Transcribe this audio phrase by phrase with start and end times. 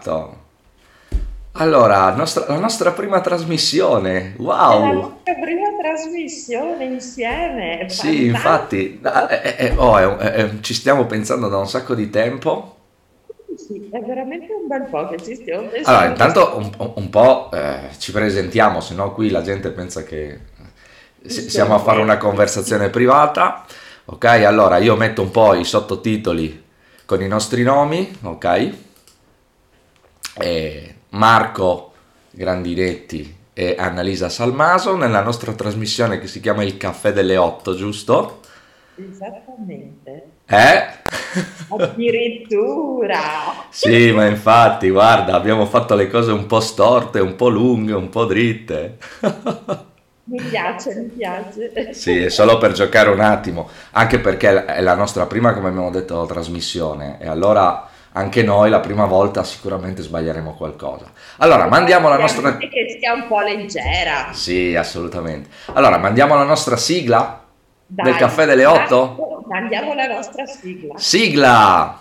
[0.00, 0.38] Esatto.
[1.52, 4.34] Allora, nostra- la nostra prima trasmissione,
[4.64, 4.92] È la wow!
[4.92, 11.58] nostra prima trasmissione insieme, Sì, infatti, ah, eh, eh, oh, è- ci stiamo pensando da
[11.58, 12.76] un sacco di tempo.
[13.56, 16.06] Sì, è veramente un bel po' che ci stiamo Allora, pensando.
[16.06, 20.38] intanto un, un- po' eh, ci presentiamo, se no qui la gente pensa che
[21.26, 23.64] si- siamo a fare una conversazione privata.
[24.06, 26.64] Ok, allora io metto un po' i sottotitoli
[27.06, 28.72] con i nostri nomi, ok?
[30.34, 31.92] E Marco
[32.30, 38.40] Grandinetti e Annalisa Salmaso nella nostra trasmissione che si chiama Il caffè delle 8, giusto?
[38.96, 40.28] Esattamente.
[40.46, 40.84] Eh?
[41.68, 43.18] Addirittura.
[43.68, 48.08] Sì, ma infatti, guarda, abbiamo fatto le cose un po' storte, un po' lunghe, un
[48.08, 48.98] po' dritte.
[50.24, 51.92] Mi piace, mi piace.
[51.92, 55.90] Sì, è solo per giocare un attimo, anche perché è la nostra prima, come abbiamo
[55.90, 61.06] detto, trasmissione e allora anche noi la prima volta sicuramente sbaglieremo qualcosa.
[61.38, 62.56] Allora, mandiamo la nostra...
[62.56, 64.28] Che sia un po' leggera.
[64.32, 65.48] Sì, assolutamente.
[65.74, 67.44] Allora, mandiamo la nostra sigla
[67.86, 68.96] del Dai, caffè delle 8?
[68.96, 70.98] Marco, mandiamo la nostra sigla.
[70.98, 72.00] Sigla!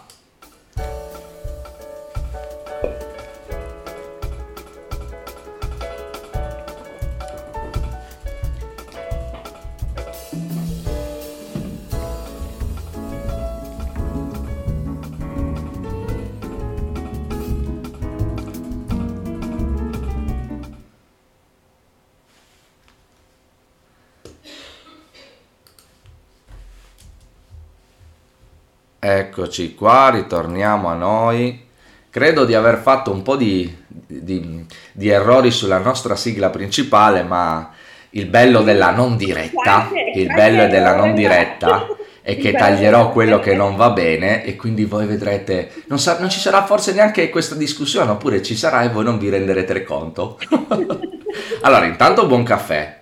[29.42, 31.66] Eccoci qua, ritorniamo a noi.
[32.10, 37.72] Credo di aver fatto un po' di, di- di errori sulla nostra sigla principale, ma
[38.12, 41.88] il bello della non diretta, il bello della non diretta
[42.22, 46.20] è che Il taglierò quello che non va bene e quindi voi vedrete, non, sa-
[46.20, 49.84] non ci sarà forse neanche questa discussione, oppure ci sarà e voi non vi renderete
[49.84, 50.38] conto.
[51.62, 52.98] Allora, intanto buon caffè.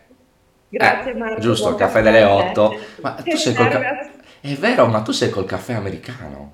[0.69, 1.39] Grazie Eh, Marco.
[1.39, 2.59] giusto, buon caffè caffè delle a te.
[2.59, 2.79] 8.
[3.01, 4.09] Ma tu sei col caffè...
[4.41, 6.53] È vero, ma tu sei col caffè americano.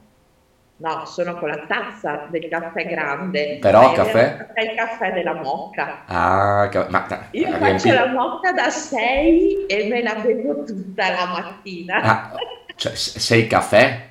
[0.77, 3.57] No, sono con la tazza del caffè grande.
[3.61, 4.47] Però caffè?
[4.53, 6.03] È il caffè della mocca.
[6.07, 11.25] Ah, ma Io faccio riempi- la mocca da 6 e me la bevo tutta la
[11.27, 12.01] mattina.
[12.01, 12.31] Ah,
[12.75, 14.09] cioè, sei caffè?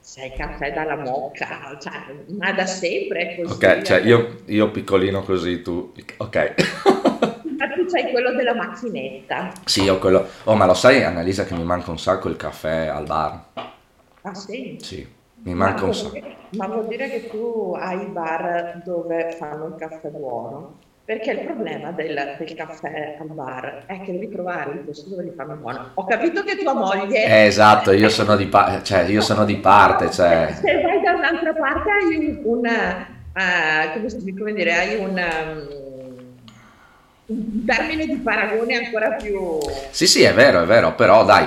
[0.00, 1.92] Sei caffè dalla mocca, cioè,
[2.38, 3.52] ma da sempre è così.
[3.54, 5.92] Ok, cioè io, io piccolino così, tu...
[6.18, 7.04] Ok.
[7.86, 9.52] Ma tu c'hai quello della macchinetta.
[9.64, 10.26] Sì, ho quello...
[10.44, 13.40] Oh, ma lo sai, Annalisa, che mi manca un sacco il caffè al bar?
[14.22, 14.76] Ah sì?
[14.80, 15.06] Sì,
[15.42, 16.18] mi manca un sacco.
[16.50, 20.78] Ma vuol dire che tu hai i bar dove fanno il caffè buono?
[21.04, 25.22] Perché il problema del, del caffè al bar è che devi trovare il posto dove
[25.22, 25.90] li fanno buono.
[25.94, 27.24] Ho capito che tua moglie...
[27.24, 30.52] Eh, esatto, io sono di, pa- cioè, io sono di parte, cioè...
[30.60, 35.10] Se vai da un'altra parte hai un, un, eh, come, si- come dire, hai un,
[35.10, 35.85] um,
[37.26, 39.58] un termine di paragone ancora più...
[39.90, 41.46] Sì, sì, è vero, è vero, però dai,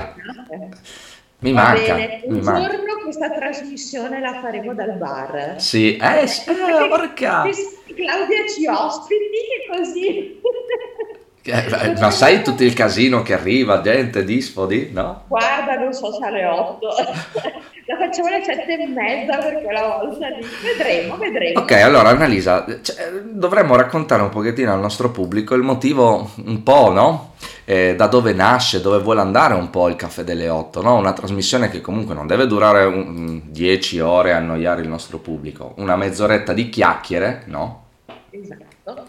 [1.40, 2.70] mi Va manca, bene, un mi manca.
[2.70, 5.56] giorno questa trasmissione la faremo dal bar.
[5.58, 7.44] Sì, eh, eh, porca...
[7.44, 9.38] Claudia ci ospiti
[9.72, 10.42] così.
[11.44, 15.24] Eh, Ma sai tutto il casino che arriva, gente, dispodi, no?
[15.28, 16.88] Guarda, non so se alle 8.
[17.90, 20.46] La facciamo alle 7 e mezza per quella volta lì.
[20.62, 21.60] Vedremo, vedremo.
[21.62, 26.92] Ok, allora Annalisa, cioè, dovremmo raccontare un pochettino al nostro pubblico il motivo un po',
[26.92, 27.34] no?
[27.66, 30.98] Eh, da dove nasce, dove vuole andare un po' il caffè delle 8, no?
[30.98, 35.74] Una trasmissione che comunque non deve durare un- 10 ore a annoiare il nostro pubblico,
[35.78, 37.86] una mezz'oretta di chiacchiere, no?
[38.30, 39.08] Esatto.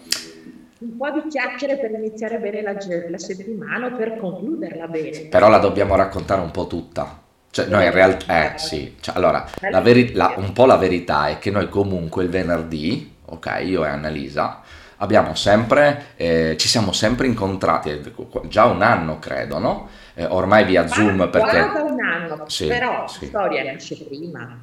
[0.78, 2.72] Un po' di chiacchiere per iniziare bene la,
[3.10, 5.26] la settimana per concluderla bene.
[5.28, 7.19] Però la dobbiamo raccontare un po' tutta.
[7.52, 11.28] Cioè, noi in realtà, eh sì, cioè, allora, la veri- la- un po' la verità
[11.28, 14.60] è che noi comunque il venerdì, ok, io e Annalisa,
[14.98, 18.00] abbiamo sempre, eh, ci siamo sempre incontrati, eh,
[18.48, 19.88] già un anno credo, no?
[20.14, 21.58] Eh, ormai via Zoom perché...
[21.58, 23.22] Guarda un anno, Sì, però sì.
[23.22, 24.58] la storia nasce prima.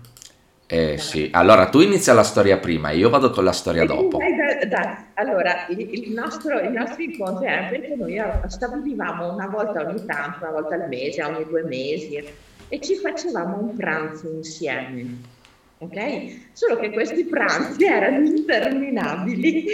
[0.69, 4.17] Eh sì, allora tu inizia la storia prima e io vado con la storia dopo.
[4.17, 4.95] Dai, dai.
[5.13, 10.39] Allora, il, il nostro, i nostri incontri erano perché noi stabilivamo una volta ogni tanto,
[10.43, 12.21] una volta al mese, ogni due mesi,
[12.69, 15.35] e ci facevamo un pranzo insieme.
[15.79, 16.49] Ok?
[16.53, 19.65] Solo che questi pranzi erano interminabili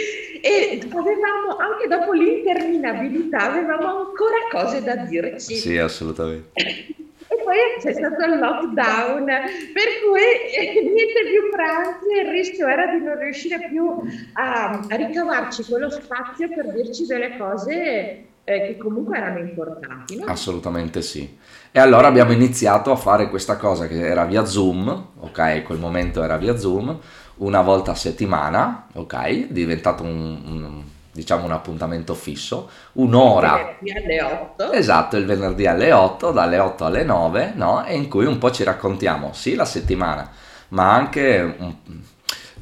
[0.42, 5.54] e avevamo, anche dopo l'interminabilità, avevamo ancora cose da dirci.
[5.56, 6.50] Sì, assolutamente.
[6.54, 10.20] E poi c'è stato il lockdown, per cui
[10.54, 13.98] eh, niente più pranzi e il rischio era di non riuscire più
[14.34, 20.26] a, a ricavarci quello spazio per dirci delle cose eh, che comunque erano importanti, no?
[20.26, 21.38] Assolutamente sì.
[21.70, 26.22] E allora abbiamo iniziato a fare questa cosa che era via Zoom, ok, quel momento
[26.22, 26.98] era via Zoom,
[27.36, 29.14] una volta a settimana, ok?
[29.14, 30.82] È diventato un, un
[31.14, 33.76] diciamo un appuntamento fisso, un'ora.
[33.80, 34.72] Il venerdì alle 8.
[34.72, 37.84] Esatto, il venerdì alle 8, dalle 8 alle 9, no?
[37.84, 40.28] E in cui un po' ci raccontiamo, sì, la settimana,
[40.68, 41.76] ma anche un,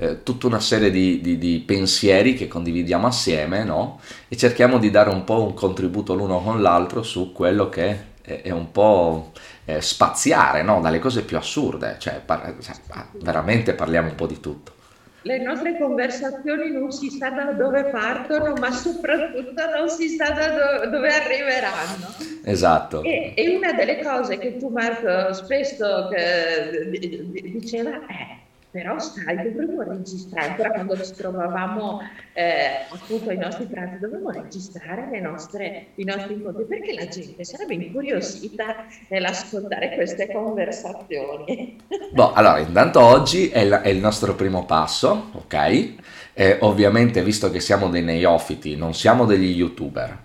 [0.03, 4.01] eh, tutta una serie di, di, di, pensieri che condividiamo assieme, no?
[4.27, 8.43] E cerchiamo di dare un po' un contributo l'uno con l'altro su quello che è,
[8.43, 9.31] è un po'
[9.65, 10.81] eh, spaziare, no?
[10.81, 12.75] Dalle cose più assurde, cioè, par- cioè
[13.21, 14.81] veramente parliamo un po' di tutto
[15.25, 20.49] le nostre conversazioni non si sa da dove partono, ma soprattutto non si sa da
[20.49, 22.13] do- dove arriveranno.
[22.43, 23.05] Esatto.
[23.05, 28.42] E, e, una delle cose che tu, Marco, spesso eh, diceva è
[28.73, 32.01] però sai, dovremmo registrare, ancora quando ci trovavamo
[32.33, 37.75] eh, appunto ai nostri pranzi, dovremmo registrare nostre, i nostri incontri perché la gente sarebbe
[37.75, 41.79] incuriosita nell'ascoltare queste conversazioni.
[42.13, 45.95] Boh, allora, intanto oggi è, la, è il nostro primo passo, ok?
[46.33, 50.17] E ovviamente, visto che siamo dei neofiti, non siamo degli youtuber,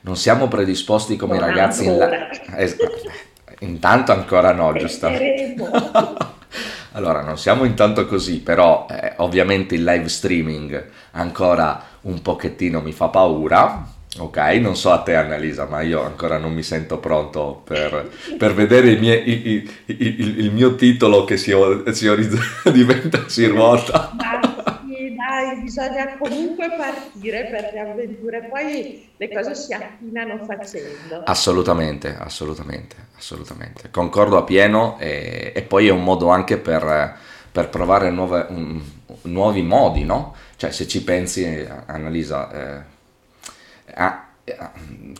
[0.00, 2.16] non siamo predisposti come non i ragazzi ancora.
[2.16, 2.56] in la...
[2.58, 2.76] Es-
[3.60, 5.08] intanto ancora no, giusto?
[6.96, 12.92] Allora, non siamo intanto così, però eh, ovviamente il live streaming ancora un pochettino mi
[12.92, 13.88] fa paura.
[14.18, 18.54] Ok, non so a te Annalisa, ma io ancora non mi sento pronto per, per
[18.54, 21.52] vedere il, mie, il, il, il, mio titolo che si,
[21.90, 22.08] si
[22.70, 24.43] diventa, si ruota dai,
[25.60, 31.22] bisogna comunque partire per le avventure, poi le cose si affinano facendo.
[31.24, 33.90] Assolutamente, assolutamente, assolutamente.
[33.90, 37.16] Concordo a pieno e, e poi è un modo anche per,
[37.50, 38.82] per provare nuove, un,
[39.22, 40.34] nuovi modi, no?
[40.56, 42.82] Cioè se ci pensi, Annalisa, eh,
[43.94, 44.28] a,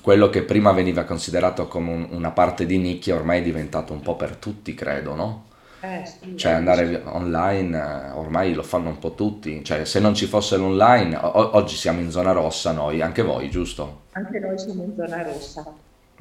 [0.02, 4.00] quello che prima veniva considerato come un, una parte di nicchia ormai è diventato un
[4.00, 5.44] po' per tutti, credo, no?
[5.84, 10.14] Eh, sì, cioè andare online eh, ormai lo fanno un po' tutti, cioè se non
[10.14, 14.04] ci fosse l'online, o- oggi siamo in zona rossa noi, anche voi, giusto?
[14.12, 15.74] Anche noi siamo in zona rossa.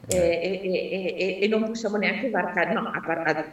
[0.05, 0.17] Eh.
[0.17, 2.91] E, e, e, e, non possiamo neanche varcare, no,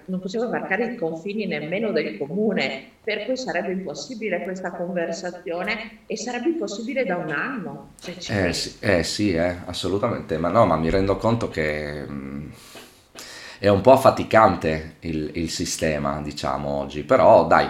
[0.06, 6.16] non possiamo varcare i confini nemmeno del comune, per cui sarebbe impossibile questa conversazione e
[6.16, 7.90] sarebbe impossibile da un anno.
[8.04, 12.04] Eh sì, eh sì, eh, assolutamente, ma no, ma mi rendo conto che...
[12.04, 12.50] Mh, mm,
[13.60, 17.68] è un po' affaticante il, il sistema, diciamo, oggi, però dai,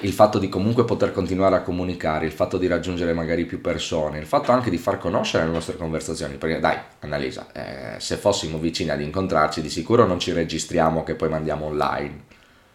[0.00, 4.18] il fatto di comunque poter continuare a comunicare, il fatto di raggiungere magari più persone,
[4.18, 8.56] il fatto anche di far conoscere le nostre conversazioni, perché dai, Annalisa, eh, se fossimo
[8.56, 12.24] vicini ad incontrarci di sicuro non ci registriamo che poi mandiamo online.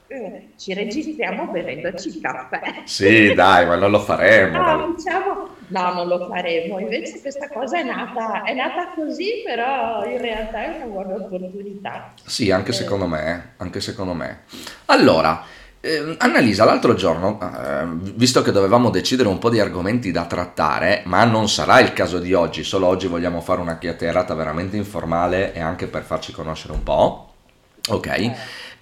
[0.05, 2.83] Eh, ci registriamo bevendoci il caffè.
[2.85, 4.59] Sì, dai, ma non lo faremo.
[4.59, 6.79] No, diciamo, no, non lo faremo.
[6.79, 12.13] Invece questa cosa è nata, è nata così, però in realtà è una buona opportunità.
[12.23, 12.73] Sì, anche eh.
[12.73, 14.41] secondo me, anche secondo me.
[14.85, 15.43] Allora,
[15.81, 17.85] eh, Annalisa, l'altro giorno, eh,
[18.15, 22.19] visto che dovevamo decidere un po' di argomenti da trattare, ma non sarà il caso
[22.19, 26.73] di oggi, solo oggi vogliamo fare una chiacchierata veramente informale e anche per farci conoscere
[26.73, 27.33] un po'.
[27.89, 28.31] Ok?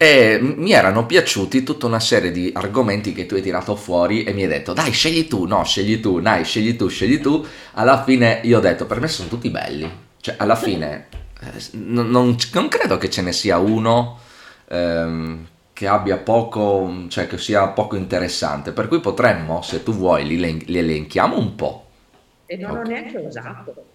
[0.02, 4.34] E mi erano piaciuti tutta una serie di argomenti che tu hai tirato fuori e
[4.34, 7.46] mi hai detto dai scegli tu, no scegli tu, dai scegli tu, scegli tu.
[7.74, 9.88] Alla fine io ho detto per me sono tutti belli,
[10.20, 11.06] cioè alla fine
[11.40, 14.18] eh, non, non, non, credo che ce ne sia uno
[14.70, 20.26] ehm, che abbia poco, cioè che sia poco interessante, per cui potremmo, se tu vuoi,
[20.26, 21.86] li, li elenchiamo un po'.
[22.48, 22.82] E non okay.
[22.82, 23.86] ho neanche usato.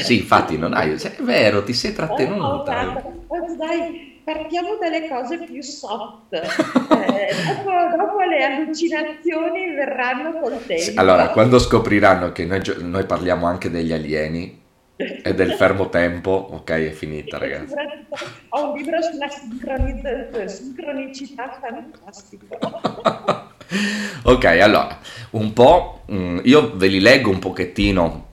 [0.00, 3.00] Sì, infatti non hai, cioè, è vero, ti sei trattenuta.
[3.04, 6.32] Oh, oh, dai, partiamo dalle cose più soft.
[6.34, 10.82] Eh, dopo, dopo, le allucinazioni verranno col tempo.
[10.82, 14.62] Sì, allora, quando scopriranno che noi, noi, parliamo anche degli alieni
[14.96, 17.74] e del fermo tempo, ok, è finita, ragazzi.
[18.48, 19.28] Ho un libro sulla
[20.48, 22.46] sincronicità fantastico.
[24.24, 24.98] ok, allora,
[25.30, 28.32] un po', mm, io ve li leggo un pochettino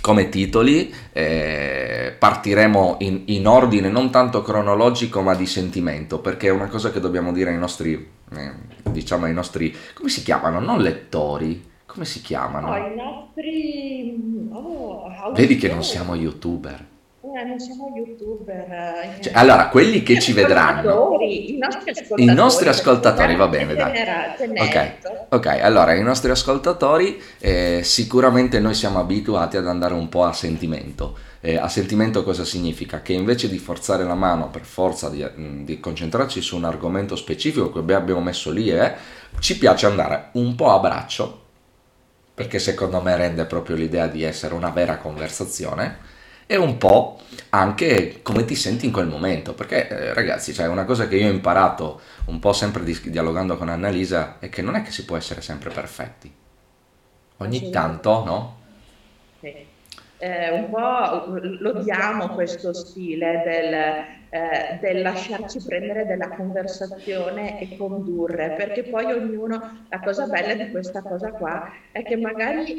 [0.00, 6.50] come titoli, eh, partiremo in, in, ordine non tanto cronologico ma di sentimento, perché è
[6.50, 8.52] una cosa che dobbiamo dire ai nostri, eh,
[8.90, 10.60] diciamo ai nostri, come si chiamano?
[10.60, 12.68] Non lettori, come si chiamano?
[12.68, 14.48] No, i nostri...
[14.52, 16.89] Oh, Vedi che non siamo youtuber.
[17.32, 18.70] Eh, non siamo youtuber.
[19.18, 19.22] Eh.
[19.22, 23.92] Cioè, allora, quelli che ci vedranno, i nostri ascoltatori, i nostri ascoltatori va bene, dai.
[24.58, 24.92] Ok,
[25.28, 30.32] ok, allora i nostri ascoltatori eh, sicuramente noi siamo abituati ad andare un po' a
[30.32, 31.16] sentimento.
[31.40, 33.00] Eh, a sentimento cosa significa?
[33.00, 37.14] Che invece di forzare la mano per forza di, mm, di concentrarci su un argomento
[37.14, 38.92] specifico che abbiamo messo lì, eh,
[39.38, 41.42] ci piace andare un po' a braccio,
[42.34, 46.18] perché secondo me rende proprio l'idea di essere una vera conversazione
[46.50, 50.84] e un po' anche come ti senti in quel momento, perché eh, ragazzi, cioè, una
[50.84, 54.74] cosa che io ho imparato un po' sempre di, dialogando con Annalisa è che non
[54.74, 56.32] è che si può essere sempre perfetti.
[57.36, 58.58] Ogni tanto, no?
[59.38, 59.54] Sì.
[60.18, 68.52] Eh, un po' lodiamo questo stile del, eh, del, lasciarci prendere della conversazione e condurre,
[68.52, 72.76] perché poi ognuno, la cosa bella di questa cosa qua è che magari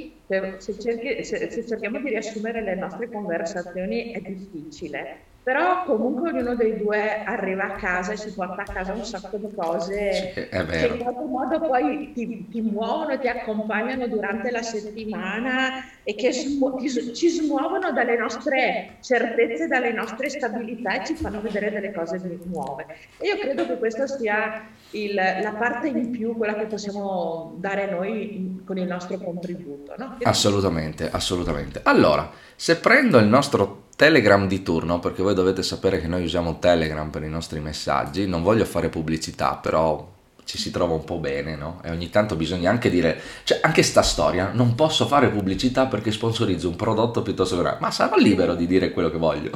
[0.58, 6.56] se, cerchi, se, se cerchiamo di riassumere le nostre conversazioni è difficile, però comunque ognuno
[6.56, 10.48] dei due arriva a casa e si porta a casa un sacco di cose sì,
[10.50, 16.32] che in qualche modo poi ti, ti, muovono, ti accompagnano durante la settimana e che
[16.32, 21.92] smu- ti, ci smuovono dalle nostre certezze, dalle nostre stabilità e ci fanno vedere delle
[21.92, 22.86] cose nuove.
[23.18, 27.90] E io credo che questa sia il, la parte in più, quella che possiamo dare
[27.90, 29.96] noi in, con il nostro contributo.
[29.98, 30.18] No?
[30.22, 31.82] Assolutamente, assolutamente.
[31.84, 36.58] Allora, se prendo il nostro Telegram di turno, perché voi dovete sapere che noi usiamo
[36.58, 40.10] Telegram per i nostri messaggi, non voglio fare pubblicità, però
[40.44, 41.82] ci si trova un po' bene, no?
[41.84, 46.12] E ogni tanto bisogna anche dire, cioè anche sta storia, non posso fare pubblicità perché
[46.12, 47.76] sponsorizzo un prodotto piuttosto che...
[47.78, 49.52] Ma sarò libero di dire quello che voglio.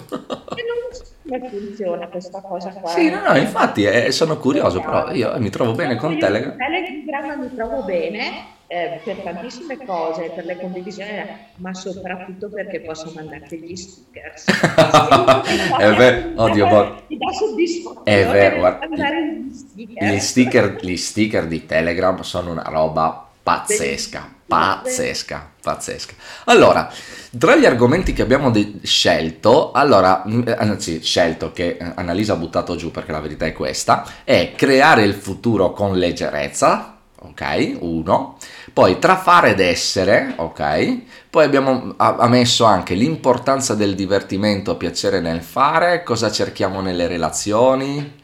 [1.23, 2.91] Non funziona questa cosa qua.
[2.91, 6.55] Sì, no, no, infatti eh, sono curioso, però io mi trovo bene con Telegram.
[6.55, 11.11] Telegram mi trovo bene eh, per tantissime cose, per le condivisioni,
[11.57, 14.45] ma soprattutto perché posso mandarti gli stickers.
[15.77, 17.03] è vero, oddio, ma...
[17.07, 20.13] ti dà soddisfazione è vero, guarda, gli, sticker.
[20.13, 26.13] Gli, sticker, gli sticker di Telegram sono una roba pazzesca, pazzesca, pazzesca.
[26.45, 26.91] Allora,
[27.37, 32.37] tra gli argomenti che abbiamo de- scelto, allora, eh, anzi, scelto che eh, Annalisa ha
[32.37, 36.94] buttato giù perché la verità è questa, è creare il futuro con leggerezza,
[37.29, 37.77] ok?
[37.79, 38.37] Uno.
[38.73, 40.97] Poi tra fare ed essere, ok?
[41.29, 48.21] Poi abbiamo ha, messo anche l'importanza del divertimento, piacere nel fare, cosa cerchiamo nelle relazioni,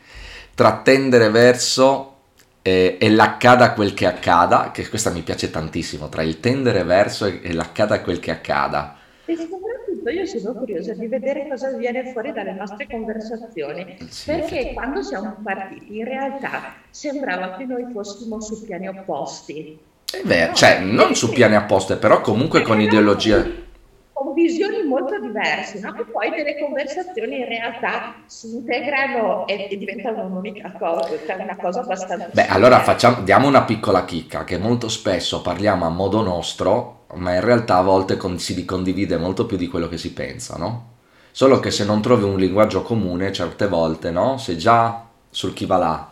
[0.55, 2.15] tra tendere verso
[2.61, 7.25] e, e l'accada quel che accada, che questa mi piace tantissimo, tra il tendere verso
[7.25, 8.97] e, e l'accada quel che accada.
[10.01, 15.37] Soprattutto io sono curiosa di vedere cosa viene fuori dalle nostre conversazioni, perché quando siamo
[15.43, 19.77] partiti in realtà sembrava che noi fossimo su piani opposti.
[20.11, 23.60] È vero, no, cioè non su piani opposti, però comunque con ideologie
[24.21, 25.93] con visioni molto diverse, no?
[25.93, 31.55] che poi nelle conversazioni in realtà si integrano e, e diventano un'unica cosa, cioè una
[31.55, 32.29] cosa abbastanza...
[32.31, 37.33] Beh, allora facciamo, diamo una piccola chicca, che molto spesso parliamo a modo nostro, ma
[37.33, 40.89] in realtà a volte con, si condivide molto più di quello che si pensa, no?
[41.31, 44.37] Solo che se non trovi un linguaggio comune, certe volte, no?
[44.37, 46.09] Sei già sul chi va là,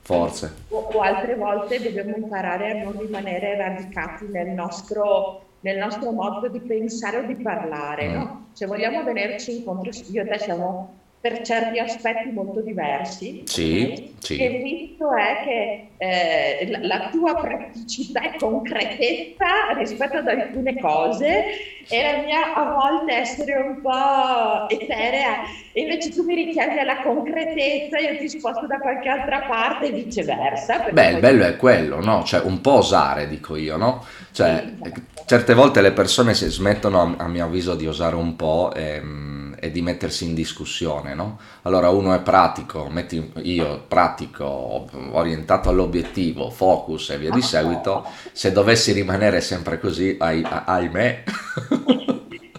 [0.00, 0.54] forse.
[0.68, 6.48] O, o altre volte dobbiamo imparare a non rimanere radicati nel nostro nel nostro modo
[6.48, 8.08] di pensare o di parlare.
[8.08, 8.24] No?
[8.24, 8.52] Mm.
[8.52, 13.44] Se vogliamo venirci incontro, io e te siamo per certi aspetti molto diversi.
[13.44, 14.42] Sì, sì.
[14.42, 19.46] Il visto è che eh, la, la, tua praticità e concretezza
[19.78, 21.44] rispetto ad alcune cose
[21.88, 27.02] e la mia a volte essere un po' eterea, e invece tu mi richiami alla
[27.02, 30.88] concretezza, io ti sposto da qualche altra parte e viceversa.
[30.90, 32.24] Beh, il bello è quello, no?
[32.24, 34.04] Cioè un po' osare, dico io, no?
[34.32, 34.92] Cioè, sì,
[35.24, 38.72] certe volte le persone si smettono, a mio avviso, di osare un po'.
[38.74, 41.38] Ehm, e di mettersi in discussione, no?
[41.62, 48.50] Allora uno è pratico, metti io pratico, orientato all'obiettivo, focus e via di seguito, se
[48.50, 51.22] dovessi rimanere sempre così, ah, ahimè.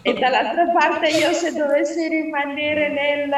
[0.02, 3.34] E dall'altra parte io se dovessi rimanere nel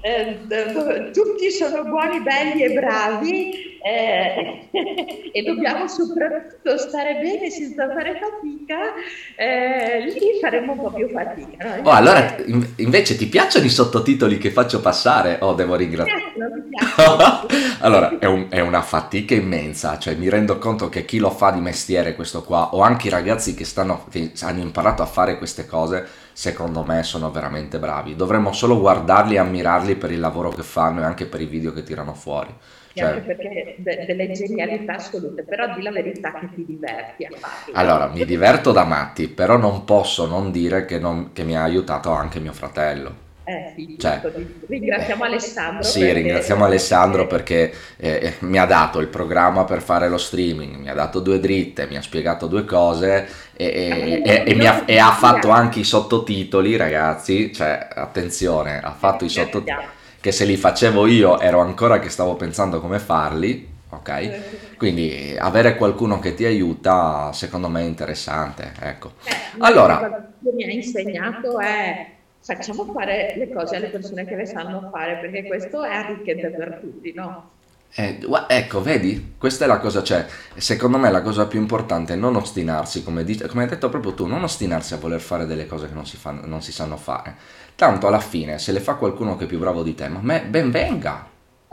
[0.00, 4.68] eh, tutti sono buoni, belli e bravi eh,
[5.32, 8.94] e dobbiamo soprattutto stare bene senza fare fatica,
[9.36, 11.76] eh, lì faremo un po' più fatica.
[11.76, 11.88] No?
[11.88, 12.36] Oh, allora
[12.76, 16.32] invece ti piacciono i sottotitoli che faccio passare o oh, devo ringraziare?
[17.80, 21.52] allora è, un, è, una fatica immensa, cioè mi rendo conto che chi lo fa
[21.52, 25.38] di mestiere questo qua o anche i ragazzi che, stanno, che hanno imparato a fare
[25.38, 28.16] queste cose cose, secondo me sono veramente bravi.
[28.16, 31.72] Dovremmo solo guardarli e ammirarli per il lavoro che fanno e anche per i video
[31.72, 32.52] che tirano fuori.
[32.96, 37.30] Cioè, anche perché de- delle genialità assolute, però di la verità che ti diverti a
[37.36, 37.74] farlo.
[37.74, 41.62] Allora, mi diverto da matti, però non posso non dire che, non, che mi ha
[41.62, 43.24] aiutato anche mio fratello.
[43.44, 44.20] Eh, sì, cioè,
[44.66, 45.82] ringraziamo Alessandro.
[45.82, 46.14] Sì, perché...
[46.14, 50.94] ringraziamo Alessandro perché eh, mi ha dato il programma per fare lo streaming, mi ha
[50.94, 55.12] dato due dritte, mi ha spiegato due cose e, e, e, mi ha, e ha
[55.12, 57.52] fatto anche i sottotitoli, ragazzi.
[57.52, 62.34] Cioè, attenzione, ha fatto i sottotitoli che se li facevo io ero ancora che stavo
[62.34, 63.74] pensando come farli.
[63.88, 68.72] Ok, quindi avere qualcuno che ti aiuta, secondo me è interessante.
[68.80, 69.12] Ecco.
[69.24, 74.46] Eh, allora, che mi ha insegnato è facciamo fare le cose alle persone che le
[74.46, 77.50] sanno fare, perché questo è arricchente per tutti, no?
[77.92, 82.16] Eh, ecco, vedi, questa è la cosa, cioè, secondo me la cosa più importante è
[82.16, 85.66] non ostinarsi, come, dice, come hai detto proprio tu, non ostinarsi a voler fare delle
[85.66, 87.34] cose che non si, fanno, non si sanno fare.
[87.76, 90.42] Tanto alla fine, se le fa qualcuno che è più bravo di te, ma me,
[90.48, 91.28] ben venga,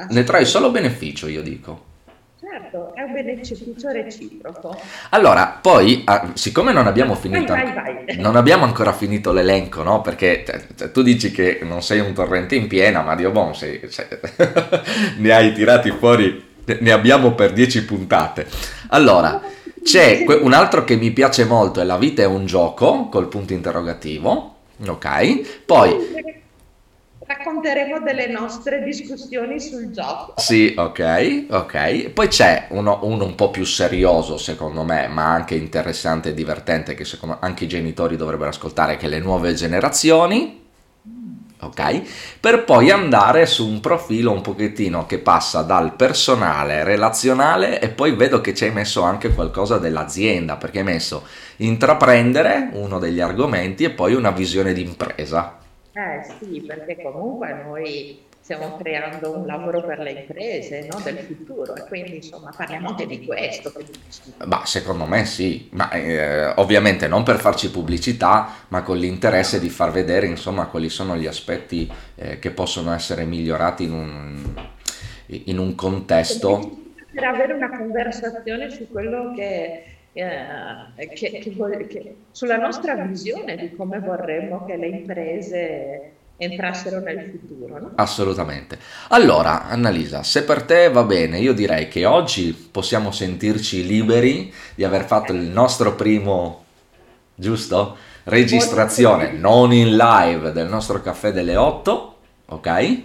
[0.09, 1.91] ne trai solo beneficio, io dico.
[2.39, 4.77] Certo, è un beneficio reciproco.
[5.11, 8.17] Allora, poi, ah, siccome non abbiamo finito, vai, vai, vai.
[8.19, 10.01] non abbiamo ancora finito l'elenco, no?
[10.01, 13.53] Perché cioè, cioè, tu dici che non sei un torrente in piena, ma Dio buono,
[13.53, 14.07] sei, sei
[15.19, 18.45] ne hai tirati fuori, ne abbiamo per dieci puntate.
[18.89, 19.41] Allora,
[19.81, 23.53] c'è un altro che mi piace molto, è La vita è un gioco, col punto
[23.53, 24.52] interrogativo,
[24.85, 25.63] ok?
[25.65, 26.41] Poi
[27.25, 30.33] racconteremo delle nostre discussioni sul gioco.
[30.37, 32.09] Sì, ok, ok.
[32.09, 36.95] Poi c'è uno, uno, un po' più serioso, secondo me, ma anche interessante e divertente,
[36.95, 40.62] che secondo me anche i genitori dovrebbero ascoltare, che le nuove generazioni.
[41.65, 42.01] Ok?
[42.39, 48.15] Per poi andare su un profilo un pochettino che passa dal personale, relazionale e poi
[48.15, 51.25] vedo che ci hai messo anche qualcosa dell'azienda, perché hai messo
[51.57, 55.57] intraprendere, uno degli argomenti, e poi una visione di impresa.
[55.93, 60.99] Eh sì, perché comunque noi stiamo creando un lavoro per le imprese no?
[61.01, 63.71] del futuro e quindi insomma parliamo anche di questo.
[64.45, 69.69] Ma secondo me sì, ma eh, ovviamente non per farci pubblicità, ma con l'interesse di
[69.69, 74.53] far vedere insomma quali sono gli aspetti eh, che possono essere migliorati in un,
[75.27, 76.79] in un contesto.
[77.13, 79.85] Per avere una conversazione su quello che
[80.15, 87.39] eh, che, che, che, sulla nostra visione di come vorremmo che le imprese entrassero nel
[87.39, 87.79] futuro.
[87.79, 87.91] No?
[87.95, 88.77] Assolutamente.
[89.09, 94.83] Allora, Annalisa, se per te va bene, io direi che oggi possiamo sentirci liberi di
[94.83, 96.65] aver fatto il nostro primo,
[97.35, 97.97] giusto?
[98.25, 103.01] Registrazione non in live del nostro caffè delle 8, ok?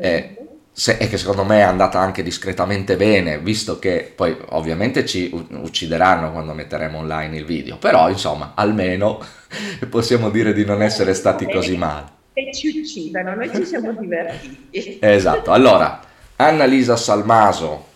[0.00, 0.36] Eh,
[0.72, 5.30] se, e che secondo me è andata anche discretamente bene, visto che poi ovviamente ci
[5.32, 9.18] uccideranno quando metteremo online il video, però insomma almeno
[9.88, 12.15] possiamo dire di non essere stati così male.
[12.38, 14.98] E ci uccidano, noi ci siamo divertiti.
[15.00, 16.02] Esatto, allora
[16.36, 17.86] Annalisa Salmaso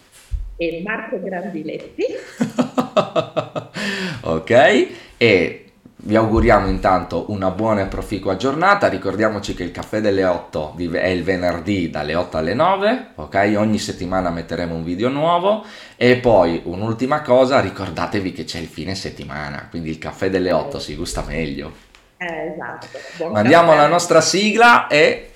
[0.56, 2.06] e Marco Grandiletti.
[4.24, 10.24] ok, e vi auguriamo intanto una buona e proficua giornata, ricordiamoci che il caffè delle
[10.24, 13.52] 8 è il venerdì dalle 8 alle 9, ok?
[13.58, 18.94] Ogni settimana metteremo un video nuovo e poi un'ultima cosa, ricordatevi che c'è il fine
[18.94, 21.88] settimana, quindi il caffè delle 8 si gusta meglio.
[22.22, 22.86] Eh, esatto.
[23.16, 23.80] Buon Mandiamo caffè.
[23.80, 25.32] la nostra sigla e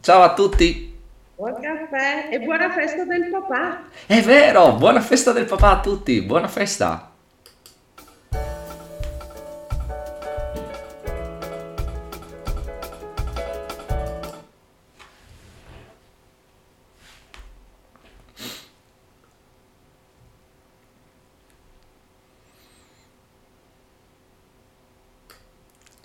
[0.00, 0.92] ciao a tutti!
[1.36, 3.82] Buon caffè e buona festa del papà!
[4.04, 7.13] È vero, buona festa del papà a tutti, buona festa!